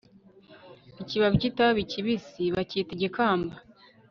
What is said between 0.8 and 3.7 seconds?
ikibabi cy'itabi kibisi bacyita igikamba